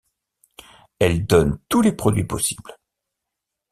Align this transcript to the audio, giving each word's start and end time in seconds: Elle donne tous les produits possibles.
Elle 0.97 1.27
donne 1.27 1.59
tous 1.69 1.81
les 1.83 1.91
produits 1.91 2.23
possibles. 2.23 2.75